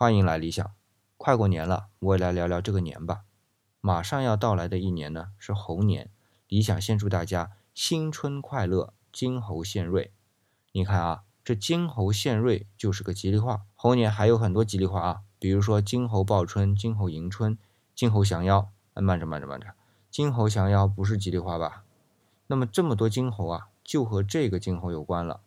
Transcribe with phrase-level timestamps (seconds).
[0.00, 0.70] 欢迎来理想。
[1.16, 3.24] 快过年了，我也来聊聊这个年吧。
[3.80, 6.08] 马上要到来的一年呢，是猴年。
[6.46, 10.12] 理想先祝大家新春快乐，金猴献瑞。
[10.70, 13.62] 你看啊，这金猴献瑞就是个吉利话。
[13.74, 17.58] 猴年还有很多吉利话啊，比如说金猴报春、金猴迎春、
[17.96, 18.70] 金猴降妖。
[18.94, 19.74] 哎，慢着慢着慢着，
[20.12, 21.82] 金猴降妖不是吉利话吧？
[22.46, 25.40] 那么这么多金猴啊，就和这个金猴有关了。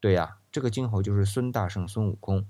[0.00, 2.46] 对呀，这个金猴就是孙大圣孙悟空。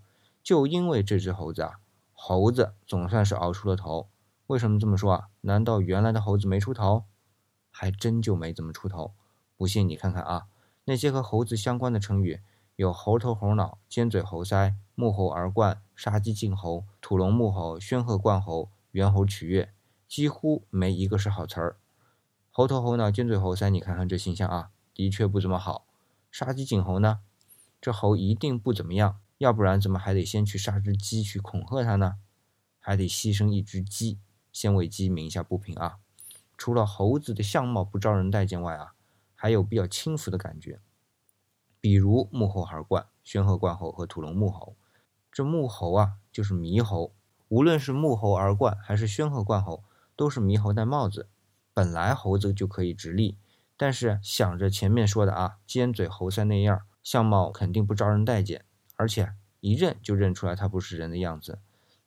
[0.48, 1.78] 就因为这只猴子啊，
[2.14, 4.08] 猴子总算是熬出了头。
[4.46, 5.28] 为什么这么说啊？
[5.42, 7.04] 难道原来的猴子没出头？
[7.70, 9.12] 还真就没怎么出头。
[9.58, 10.46] 不信你看看啊，
[10.86, 12.40] 那些和猴子相关的成语
[12.76, 19.74] 有猴头猴脑、尖嘴猴腮、木猴而冠、杀鸡儆猴、土龙木猴、宣鹤冠猴、猿猴取悦，
[20.08, 21.76] 几乎没一个是好词儿。
[22.50, 25.84] 猴头猴脑、尖嘴猴腮，你看看这形象啊，的确不怎么好。
[26.30, 27.20] 杀鸡儆猴呢？
[27.82, 29.20] 这猴一定不怎么样。
[29.38, 32.16] 要不然怎么还得先去杀只鸡去恐吓他呢？
[32.80, 34.18] 还得牺牲一只鸡，
[34.52, 35.98] 先为鸡鸣一下不平啊！
[36.56, 38.94] 除了猴子的相貌不招人待见外啊，
[39.34, 40.80] 还有比较轻浮的感觉，
[41.80, 44.76] 比如木猴而冠、宣鹤冠猴和土龙木猴。
[45.30, 47.14] 这木猴啊，就是猕猴。
[47.48, 49.84] 无论是木猴而冠还是宣鹤冠猴，
[50.16, 51.28] 都是猕猴戴帽子。
[51.72, 53.38] 本来猴子就可以直立，
[53.76, 58.64] 但是想着前面说的啊，尖嘴猴腮那样，相貌肯定不招人待见。
[58.98, 61.60] 而且一认就认出来他不是人的样子，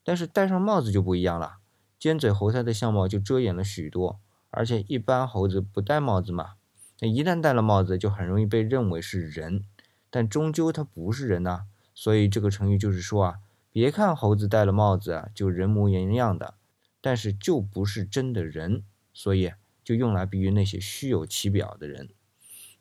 [0.04, 1.60] 但是戴上帽子就不一样了，
[1.98, 4.20] 尖嘴猴腮的相貌就遮掩了许多。
[4.50, 6.56] 而且一般猴子不戴帽子嘛，
[7.00, 9.64] 那一旦戴了帽子就很容易被认为是人，
[10.10, 11.64] 但终究他不是人呐。
[11.96, 13.36] 所以这个成语就是说啊，
[13.72, 16.56] 别看猴子戴了帽子就人模人样的，
[17.00, 22.10] 但是就不是真的人，所以就用来比喻那些虚有其表的人。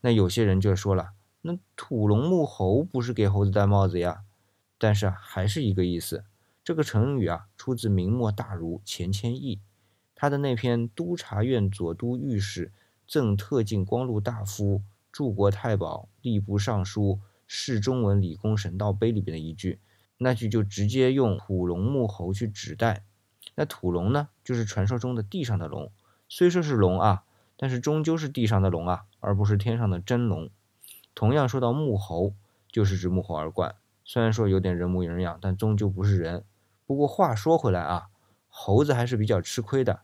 [0.00, 1.12] 那有些人就说了。
[1.42, 4.24] 那土龙木猴不是给猴子戴帽子呀？
[4.78, 6.24] 但是啊还是一个意思。
[6.62, 9.58] 这个成语啊，出自明末大儒钱谦益，
[10.14, 12.70] 他的那篇《督察院左都御史
[13.08, 19.80] 赠特进光禄大夫、柱国太保、吏部尚书、侍中文理工神道碑》里边的一句，
[20.18, 23.02] 那句就直接用土龙木猴去指代。
[23.54, 25.90] 那土龙呢，就是传说中的地上的龙，
[26.28, 27.24] 虽说是龙啊，
[27.56, 30.50] 但是终究是地上的龙啊，而不是天上的真龙。
[31.14, 32.34] 同样说到木猴，
[32.70, 33.74] 就是指木猴而冠。
[34.04, 36.44] 虽然说有点人模人样，但终究不是人。
[36.86, 38.08] 不过话说回来啊，
[38.48, 40.00] 猴子还是比较吃亏的，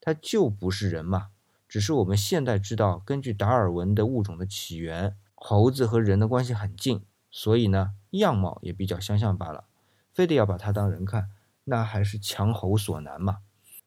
[0.00, 1.28] 它就不是人嘛。
[1.68, 9.64] 只是我们现在知道，根据达尔文的物种的起源，猴子和人的关系很近，所以呢，样貌也比较相像罢了。
[10.12, 11.30] 非得要把它当人看，
[11.64, 13.38] 那还是强猴所难嘛。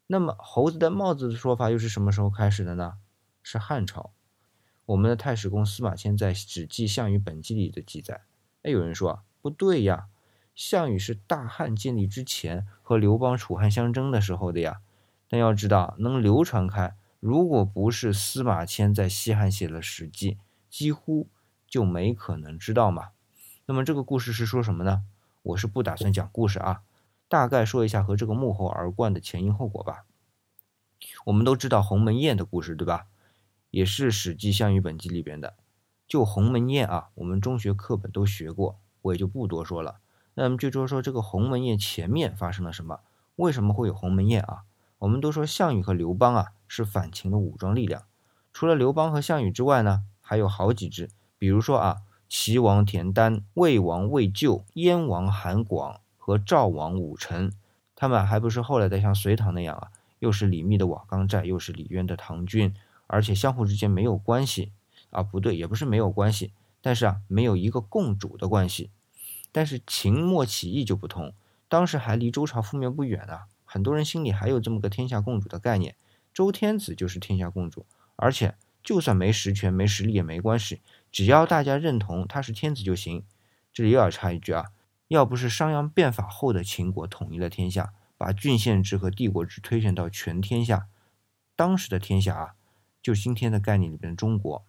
[0.07, 2.95] 那么猴子戴帽子的说法又是什么时候开始的呢？
[3.41, 4.11] 是汉朝。
[4.87, 8.21] 我们的太史公司马迁在《史记项羽本纪》里的记载，
[8.63, 10.07] 哎，有人说啊，不对呀，
[10.55, 14.79] 项羽是大汉建立之前和刘邦、楚汉相争的时候的呀。
[15.27, 20.35] 但要知道，能流传开，如果不是司马迁在西汉写了《史记》，
[20.69, 21.27] 几乎
[21.67, 23.09] 就没可能知道嘛。
[23.65, 25.03] 那么这个故事是说什么呢？
[25.43, 26.83] 我是不打算讲故事啊，
[27.27, 30.05] 大概说一下和这个幕后而冠的前因后果吧。
[31.25, 33.07] 我们都知道鸿门宴的故事，对吧？
[33.69, 35.55] 也是《史记·项羽本纪》里边的，
[36.07, 39.99] 就鸿门宴啊，我们中学课本都学过，我也就不多说了。
[40.35, 42.99] 那么就说说这个鸿门宴前面发生了什么？
[43.35, 44.63] 为什么会有鸿门宴啊？
[44.99, 48.03] 我们都说项羽和刘邦啊是反秦的武装力量，
[48.51, 57.53] 除了刘邦和项羽之外呢，还有好几支，比如说啊，齐王田丹、魏王魏咎、燕王韩广和赵王武臣，
[57.95, 62.73] 他们还不是后来的像隋唐那样啊，又是李密的瓦岗寨，又是李渊的唐军。
[63.07, 64.71] 而且相互之间没有关系
[65.09, 68.91] 啊，不对，也不是没有关系，但是啊，没有一个共主的关系。
[69.51, 71.33] 但是秦末起义就不同，
[71.67, 75.95] 当时还离周朝覆灭不远啊，很多人心里还有这么个天下共主的概念，
[76.33, 77.85] 周天子就是天下共主。
[78.17, 80.81] 而且就算没实权、没实力也没关系，
[81.11, 83.23] 只要大家认同他是天子就行。
[83.71, 84.65] 这里又要插一句啊，
[85.07, 90.87] 要不是商鞅变法后的秦国统一了天下，把郡县制和帝国制推选到全天下，
[91.55, 92.55] 当时的天下啊。
[93.07, 94.65] 就今天的概念里边的中国，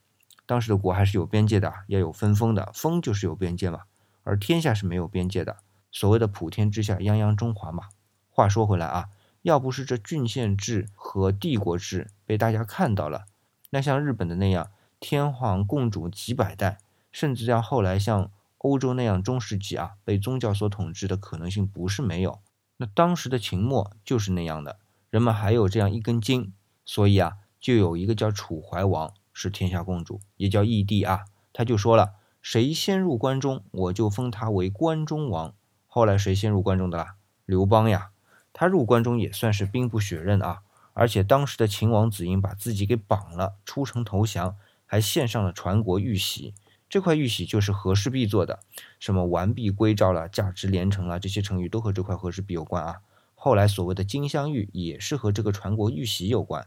[0.46, 3.80] 当时的国还是有边界的，要有分封的，封就是有边界嘛。
[4.22, 5.56] 而天下是没有边界的，
[5.90, 7.88] 所谓的普天之下，泱泱中华嘛。
[8.30, 9.08] 话说回来啊，
[9.42, 13.24] 要不是这郡县制和帝国制被大家看到了，
[13.70, 14.70] 那像日本的那样，
[15.00, 16.78] 天皇共主几百代，
[17.10, 22.38] 甚至要后来像欧洲那样中世纪啊，被宗教所统治的可能性不是没有。
[22.76, 24.78] 那当时的秦末就是那样的，
[25.10, 26.52] 人们还有这样一根筋，
[26.84, 27.38] 所以啊。
[27.60, 31.24] 就有一个叫楚怀王，是天下共主，也叫义帝啊。
[31.52, 35.54] 他就说了，谁先入关中，我就封他为关中王。
[35.86, 37.16] 后来谁先入关中的啦？
[37.44, 38.10] 刘邦呀，
[38.52, 40.60] 他入关中也算是兵不血刃啊，
[40.92, 44.56] 而且当时的秦王子婴把自己给绑了，出城投降，
[44.86, 46.54] 还献上了传国玉玺。
[46.88, 48.60] 这块玉玺就是和氏璧做的，
[48.98, 53.00] 什么完璧归赵了、价值连城了，这些成语都和这块和氏璧有关啊。
[53.34, 56.66] 后来所谓的金镶玉也是和这个传国玉玺有关。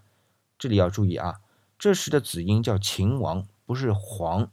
[0.61, 1.41] 这里要注意啊，
[1.79, 4.51] 这时的子婴叫秦王，不是皇，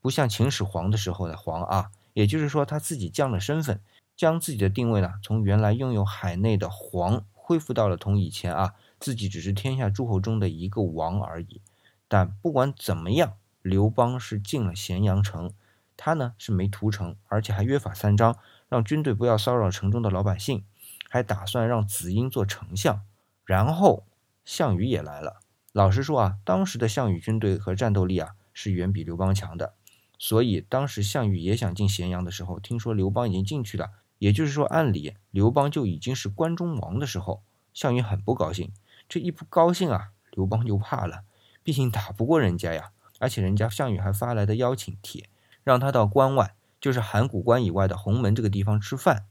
[0.00, 1.90] 不像秦始皇的时候的皇啊。
[2.14, 3.78] 也就是说，他自己降了身份。
[4.16, 11.60] 将自己的定位呢，从原来拥有海内的皇，恢复到了同以前啊，自己只是天下诸侯中的一个王而已。
[12.08, 15.52] 但不管怎么样，刘邦是进了咸阳城，
[15.94, 18.38] 他呢是没屠城，而且还约法三章，
[18.70, 20.64] 让军队不要骚扰城中的老百姓，
[21.10, 23.02] 还打算让子婴做丞相。
[23.44, 24.04] 然后
[24.46, 25.40] 项羽也来了。
[25.72, 29.74] 老实说啊，当时的项羽军队和战斗力啊是远比刘邦强的，
[30.18, 33.90] 所以当时项羽也想进咸阳的时候，听说刘邦已经进去了。
[34.18, 38.70] 也就是说，按理刘邦就已经是关中王的时候，项羽很不高兴。
[39.08, 41.22] 这一不高兴啊，刘邦就怕了，
[41.62, 42.90] 毕竟打不过人家呀。
[43.18, 45.28] 而且人家项羽还发来的邀请帖，
[45.62, 49.24] 让他到关外，就是函谷关以外的鸿门这个地方吃饭。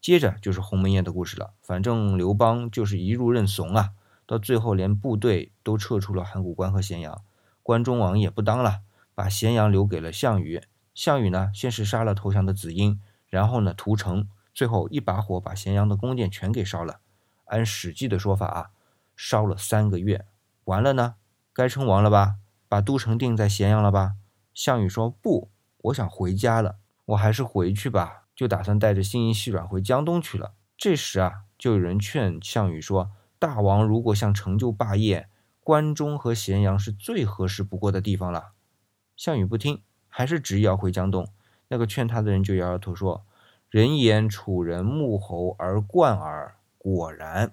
[0.00, 1.54] 接着就是鸿门宴的故事了。
[1.62, 3.90] 反正刘邦就是一路认怂啊，
[4.26, 7.22] 到最后连部队都撤出了函谷关和咸阳，
[7.62, 8.80] 关中王也不当了，
[9.14, 10.62] 把咸阳留给了项羽。
[10.92, 14.28] 项羽呢，先是杀了投降的子婴，然后呢屠城。
[14.52, 17.00] 最后一把火把咸阳的宫殿全给烧了，
[17.44, 18.70] 按《史记》的说法啊，
[19.14, 20.24] 烧了三个月，
[20.64, 21.16] 完了呢，
[21.52, 22.36] 该称王了吧？
[22.66, 24.14] 把都城定在咸阳了吧？
[24.54, 25.50] 项羽说不，
[25.82, 30.54] 我想回家了，我还是回去吧，就打算带着心仪细软回江东去了。
[30.78, 35.28] 这时啊，就有人劝项羽说，大王如果想成就霸业，
[35.62, 38.52] 关中和咸阳是最合适不过的地方了。
[39.16, 41.28] 项羽不听，还是执意要回江东。
[41.68, 43.24] 那个劝他的人就摇摇头说。
[43.68, 47.52] 人言楚人穆侯而冠耳，果然，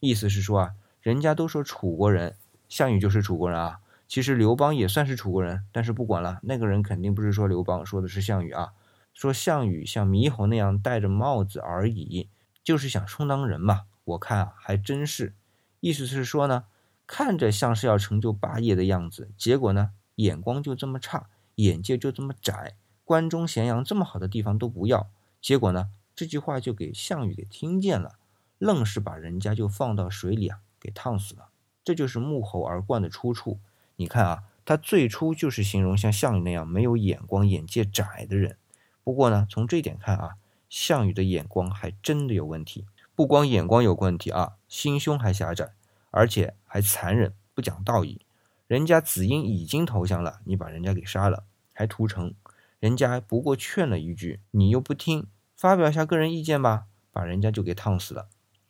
[0.00, 0.70] 意思是说啊，
[1.02, 2.34] 人家都说楚国人，
[2.66, 3.80] 项羽就是楚国人啊。
[4.08, 8.72] 其实刘邦也算是楚国人，但是不管了，那个人肯定不是说刘邦，说的是项羽啊。
[9.12, 12.30] 说项羽像猕猴那样戴着帽子而已，
[12.64, 13.82] 就是想充当人嘛。
[14.10, 15.34] 我看啊，还真是，
[15.80, 16.64] 意思是说呢，
[17.06, 25.08] 看着像是要成就霸业的样子，结果呢，眼光就这么差，眼界就这么窄，关中咸阳这么好的地方都不要。
[25.40, 25.90] 结果呢？
[26.14, 28.18] 这句话就给项羽给听见了，
[28.58, 31.48] 愣是把人家就放到水里啊，给烫死了。
[31.82, 33.58] 这就是沐猴而冠的出处。
[33.96, 38.58] 你看啊，他最初就是形容像项羽那样没有眼光、眼界窄的人。
[39.02, 40.36] 不过呢，从这点看啊，
[40.68, 42.84] 项羽的眼光还真的有问题。
[43.14, 45.72] 不光眼光有问题啊，心胸还狭窄，
[46.10, 48.20] 而且还残忍，不讲道义。
[48.66, 52.34] 人家子婴已经投降了，你把人家给杀了，还屠城。
[52.78, 58.28] 人家不过劝了一句，你又不听，发表一下个人意见吧，把人家就给烫死了。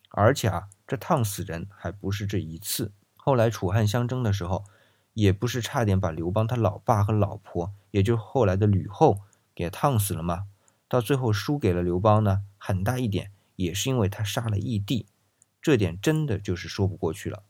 [0.09, 4.65] 而且啊，这烫死人还不是这一次，后来楚汉相争的时候，
[5.15, 9.21] 也不是差点把刘邦他老爸和老婆，也就后来的吕后
[9.55, 10.47] 给烫死了吗？
[10.89, 13.31] 到最后输给了刘邦呢，很大一点
[13.63, 15.07] 也是因为他杀了义帝，
[15.61, 17.43] 这点真的就是说不过去了。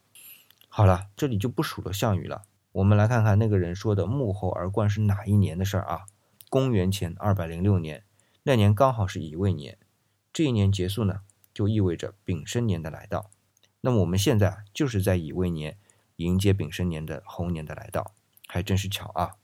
[0.68, 2.42] 好了，这里就不数了项羽了，
[2.72, 6.06] 我们来看看那个人说的幕后而冠是哪一年的事儿啊？
[6.48, 8.04] 公元前二百零六年，
[8.42, 9.78] 那年刚好是乙未年，
[10.32, 11.20] 这一年结束呢，
[11.54, 13.30] 就意味着丙申年的来到。
[13.82, 15.78] 那么我们现在就是在乙未年
[16.16, 18.14] 迎接丙申年的猴年的来到，
[18.48, 19.36] 还真是巧啊。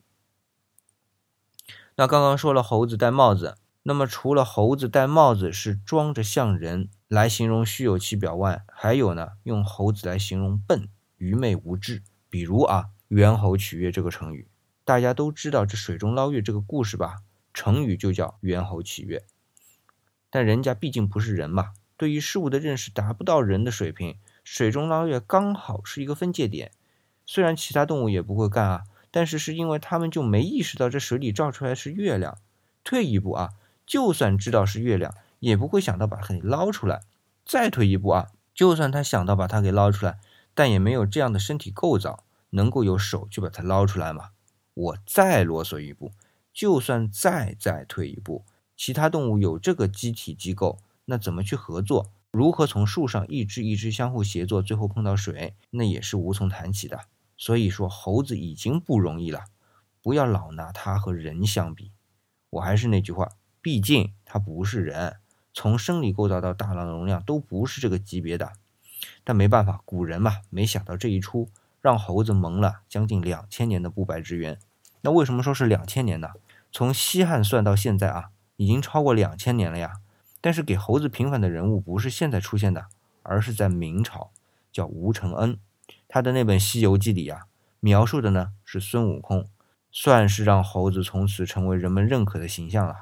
[1.95, 3.57] 那刚刚说了猴子戴帽子，
[3.89, 10.89] 那么除了猴子戴帽子是装着像人来形容虚有其表外，还有呢，用猴子来形容笨、
[11.19, 14.49] 愚昧、无知，比如啊，猿猴取悦这个成语。
[14.85, 17.19] 大家都知道这水中捞月这个故事吧？
[17.55, 19.23] 成语就叫猿猴取月。
[20.31, 24.17] 但人家毕竟不是人嘛，对于事物的认识达不到人的水平。
[24.43, 26.73] 水中捞月刚好是一个分界点。
[27.25, 32.39] 虽然其他动物也不会干啊，但是是因为他们就没意识到这水里照出来是月亮。
[32.83, 33.51] 退一步啊，
[33.87, 37.03] 就算知道是月亮，也不会想到把它给捞出来。
[37.45, 40.19] 再退一步啊，就算他想到把它给捞出来，
[40.53, 44.31] 但也没有这样的身体构造，能够有手去把它捞出来嘛。
[44.75, 46.13] 我再啰嗦一步，
[46.53, 48.45] 就算再再退一步，
[48.77, 52.11] 其他动物有这个机体机构，那怎么去合作？
[52.33, 57.03] 如何从树上一只一只相互协作，最后碰到水，那也是无从谈起的。
[57.39, 59.45] 所以说，猴子已经不容易了，
[60.03, 61.93] 不要老拿它和人相比。
[62.51, 63.31] 我还是那句话，
[63.67, 65.17] 毕竟它不是人，
[65.53, 68.53] 从生理构造到大脑容量都不是这个级别的。
[69.25, 71.49] 但没办法，古人嘛，没想到这一出。
[71.81, 74.57] 让猴子蒙了将近两千年的不白之冤。
[75.01, 76.29] 那为什么说是两千年呢？
[76.71, 79.95] 从西汉算到现在啊，已经超过两千年了呀。
[80.41, 82.87] 但是给猴子平反的人物不是现在出现的，
[83.25, 84.31] 而是在明朝，
[84.71, 85.59] 叫吴承恩。
[86.07, 87.47] 他的那本《西游记》里啊，
[87.81, 89.49] 描述的呢是孙悟空，
[89.91, 92.93] 算是让猴子从此成为人们认可的形象了。《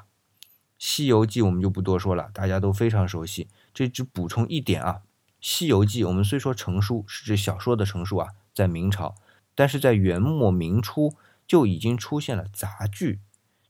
[0.87, 3.47] 西游记》我们就不多说了，大家都非常熟悉。
[3.73, 5.01] 这只补充一点啊，
[5.41, 9.15] 《西游记》我们虽说成书是指小说的成书啊，在明朝，
[9.55, 11.15] 但是在元末明初
[11.47, 13.19] 就已经出现了杂剧。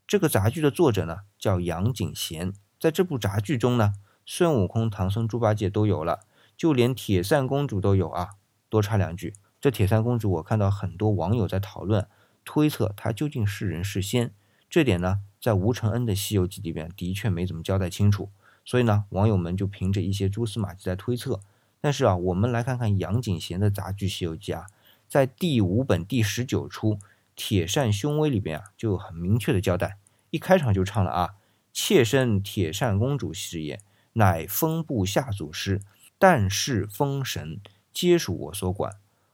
[0.05, 2.51] 这个杂剧的作者呢叫杨景贤。
[2.77, 3.93] 在这部杂剧中呢，
[4.25, 6.19] 孙悟空、唐僧、猪八戒都有了，
[6.57, 8.31] 就连铁扇公主都有啊。
[8.67, 12.05] 多插两句，这铁扇公主，我看到很多网友在讨论、
[12.43, 14.33] 推测她究竟是人是仙，
[14.69, 18.31] 这点呢，在吴承恩的《西游记》里边的确没怎么交代清楚，
[18.65, 21.39] 所以呢，网友们就凭着一些蛛丝马迹在推测。
[21.79, 24.65] 但是啊，我们来看看杨景贤的杂剧《西游记》啊，
[25.07, 26.95] 在第五本第十九出
[27.35, 29.99] 《铁扇凶威》里边啊，就有很明确的交代，
[30.31, 31.35] 一开场就唱了啊。
[31.71, 33.79] 妾身铁扇公主是也，
[34.13, 35.79] 乃风部下祖师，
[36.17, 37.61] 但是封神
[37.93, 38.93] 皆属我所管。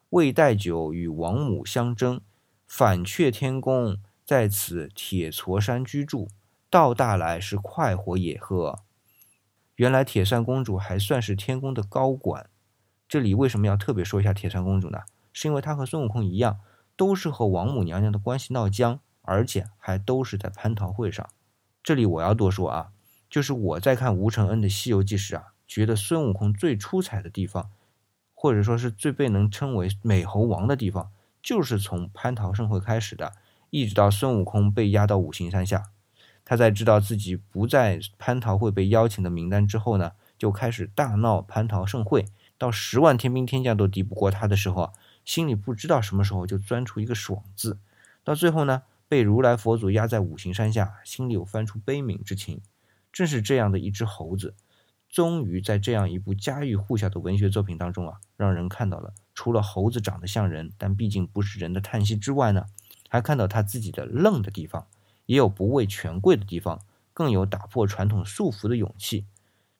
[0.09, 2.19] 未待久与王母相争，
[2.67, 3.97] 反却天宫
[4.31, 6.29] 在此铁矬山居住。
[6.69, 8.79] 到大来是快活也呵。
[9.75, 12.49] 原来铁扇公主还算是天宫的高管。
[13.09, 15.01] 这里为什么要特别说一下铁扇公主呢？
[15.33, 16.61] 是因为她和孙悟空一样，
[16.95, 21.29] 都是和王母娘娘的关系闹僵，而且还都是在蟠桃会上。
[21.83, 22.91] 这里我要多说啊，
[23.29, 27.69] 就是我在看吴承恩的《西游记》时啊，觉得孙悟空最出彩的地方，
[28.33, 31.11] 或者说是最被能称为美猴王的地方，
[31.43, 33.33] 就是从蟠桃盛会开始的，
[33.71, 35.85] 一直到孙悟空被押到五行山下，
[36.45, 42.27] 他在知道自己不在蟠桃会被邀请的名单之后呢，就开始大闹蟠桃盛会，
[42.59, 44.93] 到十万天兵天将都敌不过他的时候啊，
[45.25, 47.79] 心里不知道什么时候就钻出一个爽字，
[48.23, 48.83] 到最后呢。
[49.11, 52.61] 被如来佛祖压在五行山下，心里有翻出悲悯之情。
[53.11, 54.55] 正是这样的一只猴子，
[55.09, 62.67] 终于在这样一部家喻户晓的文学作品当中啊，让人看到了除了猴子长得像人，但毕竟不是人的叹息之外呢，
[63.11, 64.87] 还看到他自己的愣的地方，
[65.25, 66.79] 也有不畏权贵的地方，
[67.13, 69.25] 更有打破传统束缚的勇气。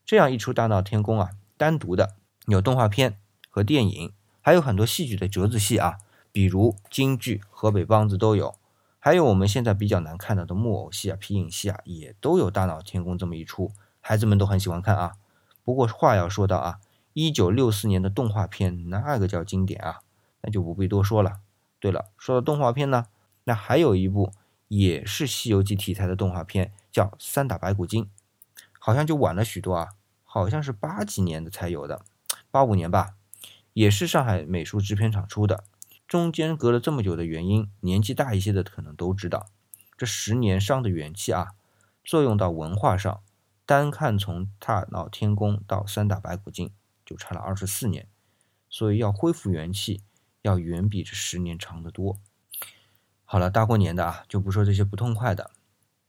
[0.05, 2.15] 这样一出大闹天宫啊，单独的
[2.47, 3.17] 有动画片
[3.50, 4.11] 和电影，
[4.41, 6.00] 还有很多戏剧的折子戏啊，
[6.33, 8.53] 比如京剧、河北梆子都有。
[9.00, 13.71] 还有我们现在比较难看到的木偶戏啊、皮影戏啊，也都有大闹天宫这么一出，
[14.01, 15.13] 孩子们都很喜欢看啊。
[15.63, 16.79] 不过话要说到啊，
[17.13, 20.00] 一九六四年的动画片那个叫经典啊，
[20.41, 21.39] 那就不必多说了。
[21.79, 23.07] 对了，说到动画片呢，
[23.51, 24.31] 那还有一部
[24.70, 28.05] 也是《西游记》题材的动画片，叫《三打白骨精》，
[28.79, 29.89] 好像就晚了许多啊，
[30.24, 32.05] 好像是八几年的才有的，
[32.50, 33.15] 八五年吧，
[33.74, 35.65] 也是上海美术制片厂出的。
[36.08, 39.48] 中间隔了这么久的原因，年纪大一些的可能都知道。
[39.98, 41.50] 这十年伤的元气啊，
[42.05, 43.22] 作用到文化上，
[43.65, 46.72] 单看从大闹天宫到三打白骨精，
[47.05, 48.08] 就差了二十四年。
[48.70, 50.01] 所以要恢复元气，
[50.41, 52.17] 要远比这十年长得多。
[53.31, 55.51] 好了，大过年的啊，就不说这些不痛快的。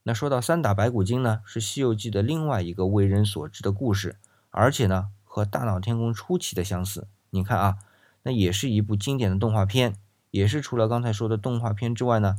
[0.02, 4.16] 那说到三打白骨精呢，是《西游记》的另外一个为人所知的故事，
[4.50, 7.06] 而且呢，和大闹天宫初期的相似。
[7.30, 7.78] 你看啊。
[8.24, 9.94] 那也是一部经典的动画片，
[10.32, 12.38] 也是除了刚才说的动画片之外呢，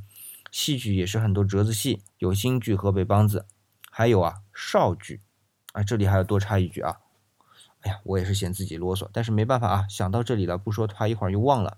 [0.51, 3.45] 戏剧也是很多折子戏，有京剧、河北梆子，
[3.89, 5.21] 还有啊少剧，
[5.71, 6.99] 啊这里还要多插一句啊，
[7.83, 11.77] 哎呀我也是嫌自己啰嗦，但是没办法啊，想到这里了不说的话一会儿又忘了，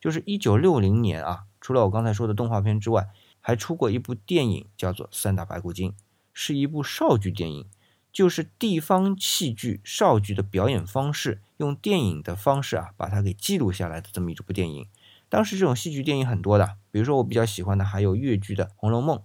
[0.00, 3.08] 就是一九六零年啊，除了我刚才说的动画片之外，
[3.40, 5.92] 还出过一部电影叫做《三打白骨精》，
[6.34, 7.66] 是一部少剧电影。
[8.12, 14.86] 就是地方戏剧少剧的表演方式，用电影的方式啊，把它给记录下来的这么一部电影。
[15.30, 19.16] 当时这种戏剧电影很多的，比如说我比较喜欢的还有越剧的《红楼梦》。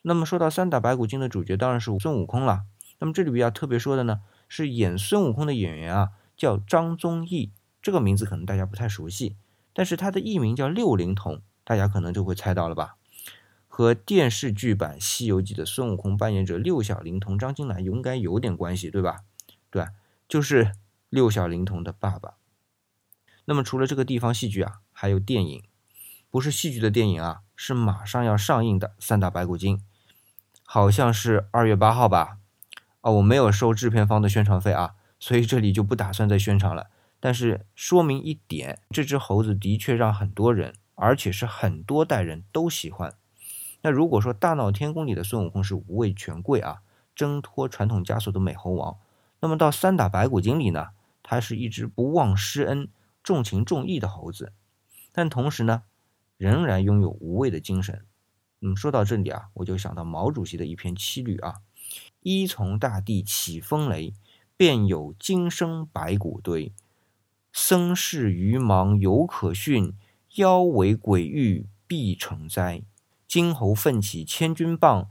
[0.00, 2.62] 那么说到三打白骨精的主角当然是孙悟空了。
[3.00, 9.36] 那么这里比较特别说的呢，是演孙悟空的演员啊，叫张宗义，这个名字可能大家不太熟悉，
[9.74, 12.96] 但是他的艺名叫六龄童，大家可能就会猜到了吧。
[13.68, 19.22] 和电视剧版《西游记》的孙悟空扮演者六小龄童张金兰应该有点关系，对吧？
[19.70, 19.86] 对，
[20.28, 20.72] 就是
[21.08, 22.34] 六小龄童的爸爸。
[23.46, 25.62] 那么除了这个地方戏剧啊，还有电影，
[26.30, 29.78] 不是戏剧的电影啊，是马上要上映的《三打白骨精》，
[30.64, 32.38] 好像是二月八号吧？
[33.00, 36.90] 啊，我没有收制片方的宣传费啊，所以这里就不打算再宣传了。
[37.18, 43.16] 但是说明一点，这只猴子的确让很多人，而且是很多代人都喜欢。
[43.80, 46.82] 那如果说大闹天宫里的孙悟空是无畏权贵啊，
[47.12, 48.96] 挣脱传统枷锁的美猴王，
[49.40, 50.90] 那么到三打白骨精里呢，
[51.20, 52.88] 他是一只不忘施恩、
[53.24, 54.52] 重情重义的猴子，
[55.10, 55.82] 但同时呢，
[56.36, 58.04] 仍然拥有无畏的精神。
[58.60, 61.56] 嗯，说到这里啊，我就想到毛主席的一篇七律啊，
[62.20, 64.14] 一从大地起风雷，
[64.56, 66.72] 便有金生白骨堆。
[67.52, 69.94] 僧事愚盲犹可训，
[70.36, 72.84] 妖为鬼域必成灾。
[73.28, 75.10] 金侯奋起千钧棒，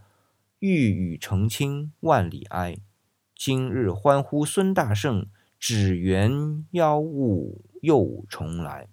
[0.57, 2.79] 欲与澄清万里哀。
[3.35, 5.27] 今日欢呼孙大圣，
[5.59, 8.87] 只缘妖物又重来。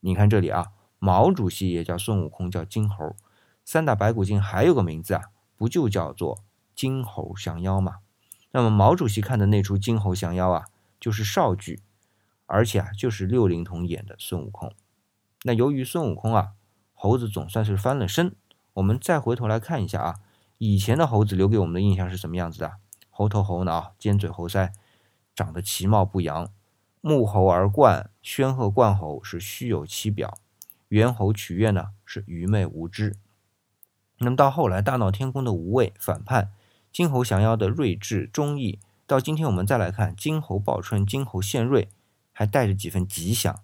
[0.00, 3.16] 你看这里啊，毛主席也叫孙悟空，叫金猴。
[3.64, 8.00] 三打白骨精还有个名字啊，不就叫做金猴降妖吗？
[8.50, 10.66] 那么毛主席看的那出金猴降妖啊，
[11.00, 11.80] 就是少剧，
[12.44, 14.70] 而且啊，就是六龄童演的孙悟空。
[15.44, 16.52] 那由于孙悟空啊，
[16.94, 18.36] 猴子总算是翻了身，
[18.74, 20.14] 我们再回头来看一下啊，
[20.58, 22.74] 以前的猴子留给我们的印象是什么样子的？
[23.10, 24.72] 猴头猴脑、尖嘴猴腮，
[25.34, 26.46] 长得其貌不扬；
[27.00, 30.38] 木猴而冠、宣鹤冠猴是虚有其表；
[30.88, 33.16] 猿猴取悦呢是愚昧无知。
[34.18, 36.52] 那么到后来，大闹天宫的无畏反叛，
[36.92, 41.88] 金猴降妖的睿智忠义，到今天我们再来看金猴报春、金猴献瑞，
[42.32, 43.60] 还带着几分吉祥，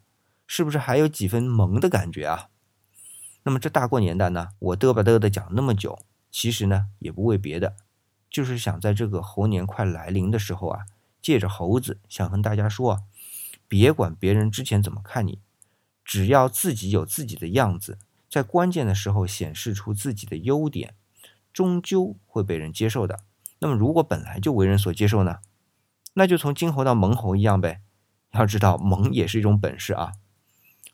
[0.48, 2.48] 是不是还有几分萌的感觉啊？
[3.44, 6.00] 那么这大过年的呢，我嘚吧嘚的讲那么久，
[6.30, 7.76] 其实呢也不为别的，
[8.28, 10.80] 就是想在这个猴年快来临的时候啊，
[11.22, 13.02] 借着猴子想跟大家说啊，
[13.68, 15.38] 别管别人之前怎么看你，
[16.04, 17.98] 只要自己有自己的样子。
[18.30, 20.94] 在关键的时候显示出自己的优点，
[21.52, 23.20] 终究会被人接受的。
[23.60, 25.38] 那么，如果本来就为人所接受呢？
[26.14, 27.80] 那就从金猴到萌猴一样呗。
[28.32, 30.12] 要知道，萌也是一种本事啊。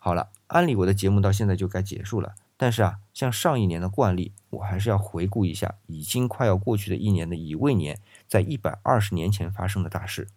[0.04, 10.28] 好了，按理我的节目到现在就该结束了，但是啊，像上一年的惯例，我还是要回顾一下已经快要过去的一年的乙未年，在一百二十年前发生的大事。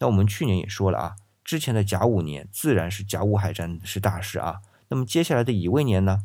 [0.00, 4.62] 那我们去年也说了啊，之前的甲午年自然是甲午海战是大事啊。
[4.88, 6.24] 那么接下来的乙未年呢？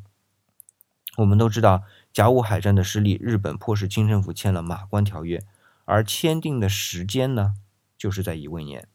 [1.17, 5.37] 我们都知道甲午海战的失利，日本迫使清政府签了《马关条约》，
[5.85, 7.53] 而签订的时间呢，
[7.95, 8.87] 就是在乙未年，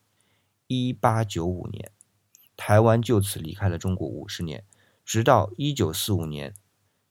[0.67, 1.93] 一八九五年，
[2.57, 4.65] 台湾就此离开了中国五十年，
[5.05, 6.55] 直到一九四五年。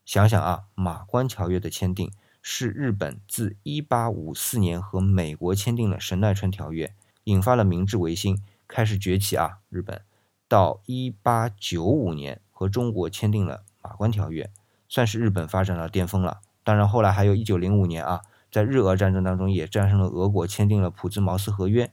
[0.04, 6.86] 想想啊，《马关条约》的签订是日本自一八五四年和美国签订了《神奈川条约》，
[7.24, 10.02] 引发了明治维新，开始崛起啊，日本
[10.48, 12.40] 到一八九五年。
[12.58, 14.44] 和中国签订了《马关条约》，
[14.88, 16.40] 算是日本发展到巅峰了。
[16.64, 21.84] 当然，后来还有一九零五年啊，在日俄战争当中也战胜了俄国，签订了《普兹茅斯合约》。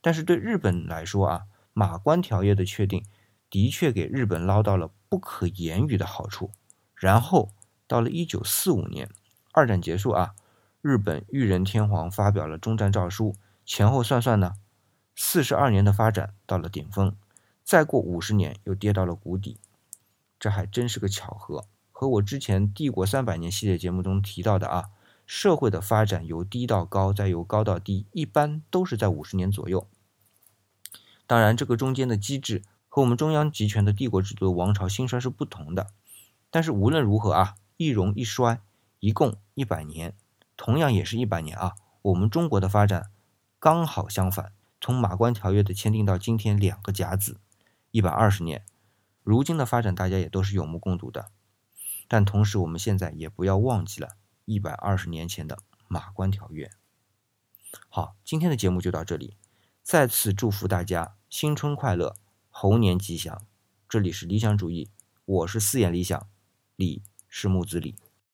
[0.00, 1.40] 但是对日本来说啊，
[1.72, 3.04] 《马关条约》的确定
[3.50, 6.50] 的确给日本捞到了不可言喻的好处。
[6.94, 7.50] 然后
[7.86, 9.10] 到了一九四五年，
[9.52, 10.34] 二战结束啊，
[10.80, 14.54] 日本裕仁天皇发表了终战诏书，前后算算呢，
[15.14, 17.14] 四十二年的发展到了顶峰，
[17.62, 19.58] 再过五十年又跌到了谷底。
[20.38, 24.90] 这还真是个巧合，和我之前《帝国三百年》系列节目中提到的啊，
[25.26, 29.86] 社会的发展由低到高，再由高到低，一般都是在五十年左右。
[31.26, 35.88] 当然，这个中间的机制和我们中央集权的帝国制度的王朝兴衰是不同的。
[36.50, 38.60] 但是无论如何啊，一荣一衰，
[39.00, 40.14] 一共一百年，
[40.56, 41.74] 同样也是一百年啊。
[42.02, 43.10] 我们中国的发展
[43.58, 47.40] 刚好相反，从马关条约的签订到今天两个甲子，
[47.90, 48.64] 一百二十年。
[49.22, 51.30] 如今的发展，大家也都是有目共睹的。
[52.08, 55.58] 但同时，我们现在也不要忘记了一百二十年前的
[55.88, 56.70] 马关条约。
[57.88, 59.36] 好，今天的节目就到这里，
[59.82, 62.14] 再次祝福大家新春快乐，
[62.50, 63.44] 猴年吉祥。
[63.88, 64.88] 这里是理想主义，
[65.24, 66.28] 我是四眼理想，
[66.76, 67.96] 李是木子李。